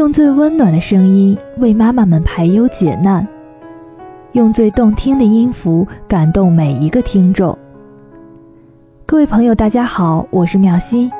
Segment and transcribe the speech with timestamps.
[0.00, 3.28] 用最温暖的声音为妈妈们排忧解难，
[4.32, 7.56] 用最动听的音符感动每一个听众。
[9.04, 11.12] 各位朋友，大家好，我是妙心，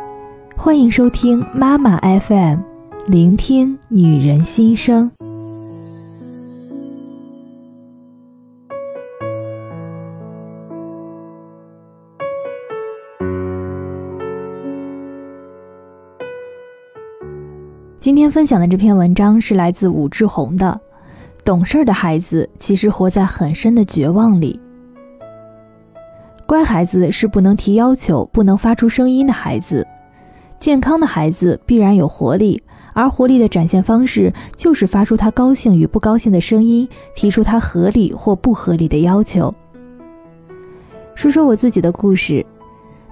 [0.57, 2.61] 欢迎收听妈妈 FM，
[3.07, 5.11] 聆听女人心声。
[18.01, 20.81] 今天分享的这篇文章是来自武志红的。
[21.45, 24.59] 懂事的孩子其实活在很深的绝望里。
[26.47, 29.87] 乖孩子是不能提要求、不能发出声音的孩子。
[30.59, 32.63] 健康的孩子必然有活力，
[32.95, 39.55] 而活力的展现方式就是发出他高兴与不高兴的声音，提出他合理或不合理的要求。
[41.15, 42.45] 说说我自己的故事。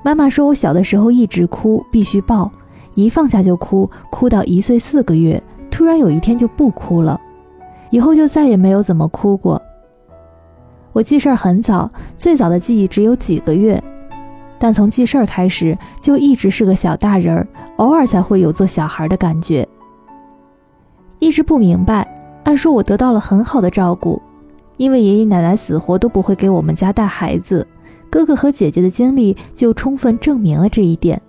[0.02, 2.50] 妈妈说我小的时候一直哭，必须抱。
[2.98, 7.20] 一放下就哭，哭到一岁四个月，突然有一天就不哭了，
[7.90, 9.62] 以后就再也没有怎么哭过。
[10.92, 13.80] 我记事儿很早，最早的记忆只有几个月，
[14.58, 19.64] 但从记事儿开始就一直是个小大人儿，偶尔才会有做小孩的感觉。
[21.20, 22.04] 一直不明白，
[22.42, 24.20] 按说我得到了很好的照顾，
[24.76, 27.64] 因为爷爷奶奶死活都不会给我们家带孩子，
[28.10, 31.22] 哥哥和姐姐的经历就充分证明了这一点。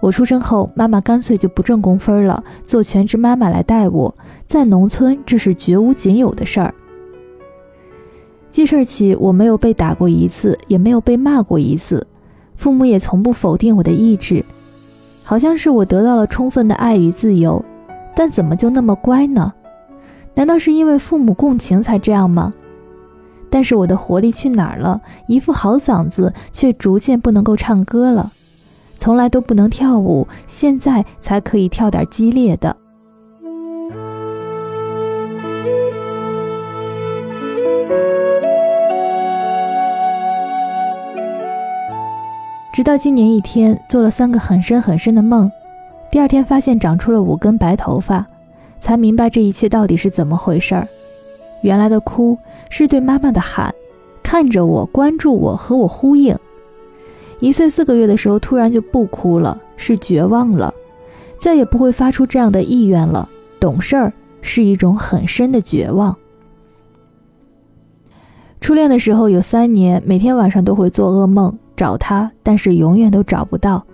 [0.00, 4.14] 我出生后，妈妈干脆就不挣工分了，做全职妈妈来带我。
[4.46, 6.72] 在农村，这是绝无仅有的事儿。
[8.50, 12.06] 记事儿起，我没有被打过一次，也没有被骂过一次，
[12.54, 14.44] 父母也从不否定我的意志，
[15.24, 17.64] 好像是我得到了充分的爱与自由。
[18.14, 19.52] 但怎么就那么乖呢？
[20.34, 22.54] 难道是因为父母共情才这样吗？
[23.50, 25.00] 但是我的活力去哪儿了？
[25.26, 28.32] 一副好嗓子，却逐渐不能够唱歌了。
[28.98, 32.76] 从来都不能跳舞，现在才可以跳点激烈的。
[42.74, 45.50] 直到今年一天，做了三个很深很深的梦，
[46.10, 48.26] 第二天发现长出了五根白头发，
[48.80, 50.86] 才明白这一切到底是怎么回事儿。
[51.62, 52.38] 原来的哭
[52.68, 53.74] 是对妈妈的喊，
[54.22, 56.36] 看着我，关注我，和我呼应。
[57.40, 60.74] 一岁四个月的时候，突然就不哭了，是绝望了，
[61.38, 63.28] 再也不会发出这样的意愿了。
[63.60, 66.16] 懂事儿是一种很深的绝望。
[68.60, 73.84] 初恋的时候有三年，每天晚上都会做噩梦找他，但是永远都找不到。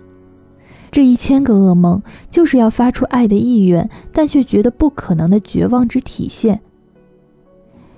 [0.91, 6.59] 这一千个噩梦就是要发出爱的意愿，但却觉得不可能的绝望之体现。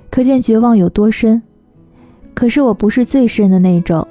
[0.10, 1.42] 可见绝望有多深。
[2.34, 4.06] 可是我不是最深的那种。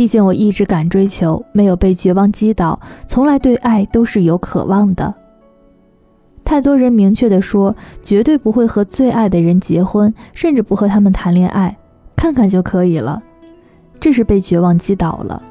[0.00, 5.14] 毕竟我一直敢追求，没有被绝望击倒，从来对爱都是有渴望的。
[6.42, 11.76] 太多人明确的说，绝对不会和最爱的人结婚，甚至不和他们谈恋爱，
[12.16, 13.22] 看看就可以了。
[14.00, 15.42] 这是被绝望击倒了。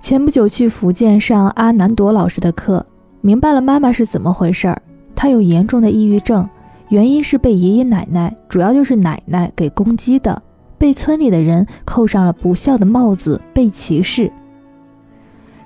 [0.00, 2.86] 前不久去福建上阿南朵老师的课，
[3.20, 4.80] 明白了妈妈是怎么回事儿。
[5.16, 6.48] 她有严重的抑郁症，
[6.90, 10.40] 原因是被爷爷奶奶，主要就是奶奶给攻击的。
[10.80, 14.32] 被村里的人扣上了不孝的帽子，被歧视。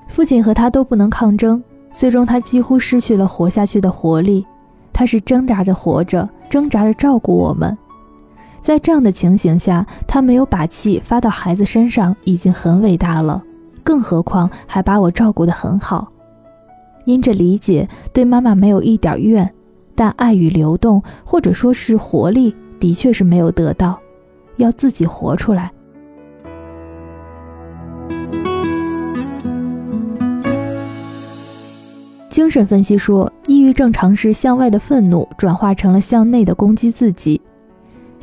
[0.08, 4.44] 父亲和他都不能抗争，最终他几乎失去了活下去的活力。
[4.92, 7.78] 他是挣扎着活着，挣扎着照顾我们。
[8.60, 13.40] 在这样的情形下，他没有把气发到孩子身上，已经很伟大了。
[13.84, 16.10] 更何况还把我照顾得很好。
[17.04, 19.48] 因着理解，对妈妈没有一点怨，
[19.94, 23.96] 但爱与流动，或者说是活力，的确是没有得到。
[24.56, 25.70] 要自己活出来。
[32.28, 37.40] 精神分析说，抑郁症常是向外的愤怒转化成了向内的攻击自己。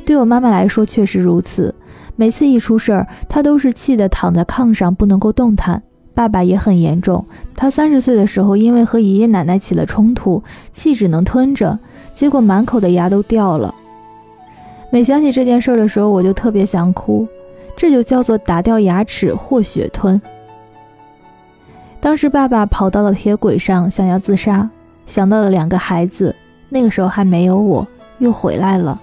[0.04, 1.74] 对我妈妈来说，确实如此。
[2.14, 5.82] 每次一出事儿，她都是气得躺在炕上不能够动弹。
[6.14, 7.24] 爸爸也很严重，
[7.54, 11.78] 他三十岁的时候，因为和爷爷奶奶起了冲突，气只能吞着，
[12.12, 13.74] 结果满口的牙都掉了。
[14.92, 17.26] 每想起这件事的时候，我就特别想哭，
[17.74, 20.20] 这就叫做打掉牙齿或血吞。
[21.98, 24.68] 当时爸爸跑到了铁轨上，想要自杀，
[25.06, 26.36] 想到了两个孩子，
[26.68, 29.00] 那个时候还没有我，又回来了。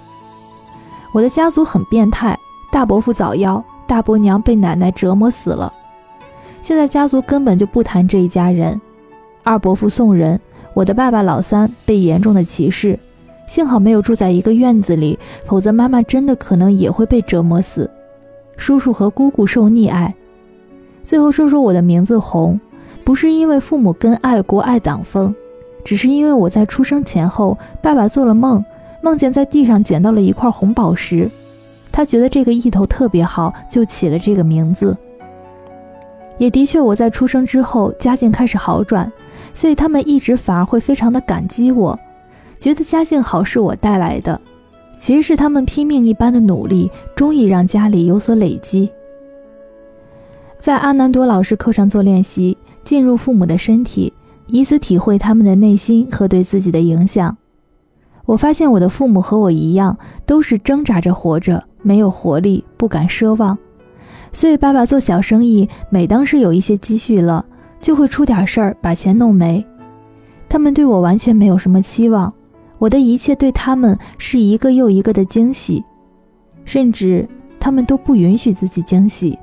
[1.12, 2.38] 我的家族很变态，
[2.72, 5.74] 大伯父早夭，大伯娘被奶奶折磨死了，
[6.62, 8.80] 现在家族根本就不谈这一家人。
[9.44, 10.40] 二伯父送人，
[10.76, 13.00] 我的爸爸老三被严重的歧视。
[13.50, 17.90] 幸好没有住在一个院子里，否则妈妈真的可能也会被折磨死。
[18.56, 20.14] 叔叔和姑姑受溺爱。
[21.04, 22.60] 最后说说我的名字红，
[23.04, 25.34] 不是因为父母跟爱国爱党风，
[25.84, 28.64] 只是因为我在出生前后，爸爸做了梦，
[29.02, 31.28] 梦见在地上捡到了一块红宝石，
[31.92, 34.96] 他觉得这个意头特别好，就起了这个名字。
[36.38, 39.12] 也的确，我在出生之后家境开始好转，
[39.56, 41.98] 所以他们一直反而会非常的感激我，
[42.60, 44.40] 觉得家境好是我带来的，
[45.00, 48.92] 其实是他们拼命一般的努力，终于让家里有所累积。
[50.60, 54.12] 在阿南多老师课上做练习，进入父母的身体，
[54.48, 57.36] 以此体会他们的内心和对自己的影响。
[58.26, 63.58] 我发现我的父母和我一样，都是挣扎着活着，没有活力，不敢奢望。
[64.34, 67.44] 所以，爸爸做小生意，每当是有一些积蓄了，
[67.80, 69.66] 就会出点事儿把钱弄没。
[70.50, 72.32] 他们对我完全没有什么期望，
[72.80, 75.84] 我的一切对他们是一个又一个的惊喜，
[76.66, 77.28] 甚至
[77.60, 79.38] 他们都不允许自己惊喜。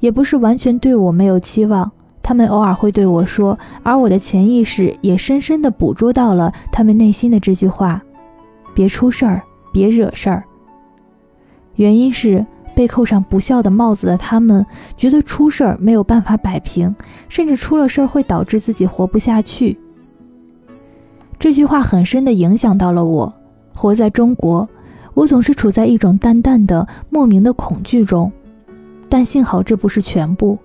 [0.00, 1.88] 也不是完全对我没有期望，
[2.22, 8.02] 他们偶尔会对我说，而我的潜意识也深深地捕捉到了他们内心的这句话
[8.74, 9.42] ：“别出事儿，
[9.72, 10.42] 别惹事儿。”
[11.76, 12.44] 原因是。
[12.74, 14.64] 被扣上不孝的帽子的他们，
[14.96, 16.94] 觉得出事儿没有办法摆平，
[17.28, 19.76] 甚至出了事儿会导致自己活不下去。
[21.38, 23.32] 这句话很深地影响到了我。
[23.74, 24.68] 活在中国，
[25.14, 28.30] 我总是处在一种淡淡的、莫名的恐惧中。
[29.08, 30.58] 但幸好这不是全部，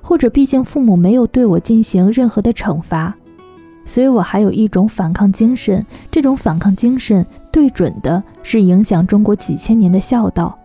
[0.00, 3.14] 或者毕竟父母没有对我进行任何的惩罚，
[3.84, 5.84] 所以我还有一种反抗精神。
[6.10, 10.58] 这种反抗精神对准的是影响中国几千年的孝道。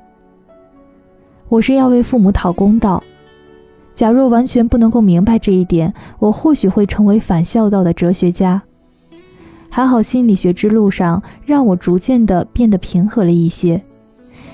[1.49, 3.03] 我是要为父母讨公道。
[3.93, 8.63] 假若完全不能够明白这一点，我或许会成为反孝道的哲学家。
[9.75, 13.81] 还好心理学之路上让我逐渐的变得平和了一些。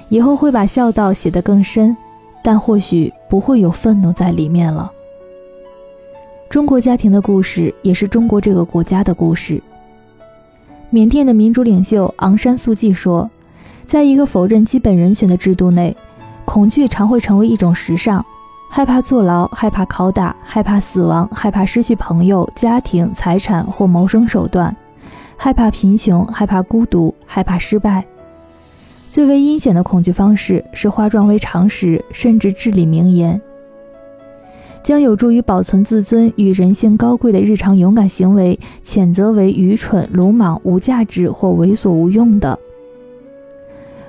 [0.07, 1.93] 以后会把孝道写得更深，
[2.41, 4.89] 但或许不会有愤怒在里面了。
[6.49, 9.61] 中国家庭的故事也是中国这个国家的故事。
[10.89, 13.29] 缅甸的民主领袖昂山素季说，
[13.85, 15.93] 在一个否认基本人权的制度内。
[16.45, 18.25] 恐惧常会成为一种时尚，
[18.71, 24.73] 害怕坐牢，害怕拷打，害怕死亡，害怕失去朋友、家庭、财产或谋生手段，
[25.41, 28.03] 害怕贫穷，害怕孤独，害怕失败。
[29.09, 33.39] 最为阴险的恐惧方式是化妆为常识，甚至至理名言。
[34.83, 42.59] 将有助于保存自尊与人性高贵的日常勇敢行为，谴责为愚蠢、鲁莽、无价值或猥琐无用的。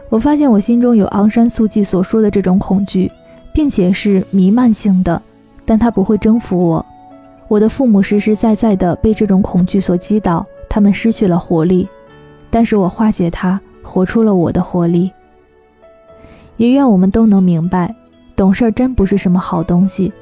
[0.09, 3.09] 我发现我心中有昂山素季所说的这种恐惧，
[3.55, 5.23] 并且是弥漫性的，
[5.65, 6.85] 但它不会征服我。
[7.47, 11.87] 我的父母实实在在地被这种恐惧所击倒，他们失去了活力，
[12.49, 15.11] 但是我化解它，活出了我的活力。
[16.57, 17.95] 也愿我们都能明白，
[18.37, 20.13] 懂事真不是什么好东西。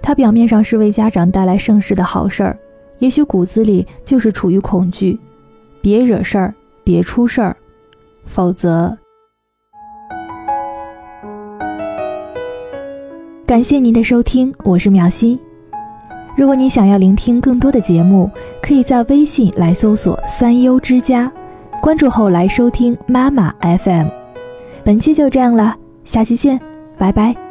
[0.00, 2.56] 它表面上是为家长带来盛世的好事儿，
[3.00, 5.18] 也许骨子里就是处于恐惧。
[5.80, 6.54] 别惹事儿，
[6.84, 7.56] 别出事儿，
[8.24, 8.96] 否则。
[13.44, 15.38] 感谢您的收听，我是苗心。
[16.36, 18.30] 如果你想要聆听更多的节目，
[18.60, 21.32] 可以在微信来搜索“三优之家”，
[21.80, 24.08] 关注后来收听妈妈 FM。
[24.84, 25.74] 本期就这样了，
[26.04, 26.60] 下期见，
[26.98, 27.45] 拜拜。